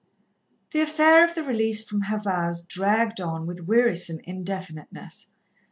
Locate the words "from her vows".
1.87-2.65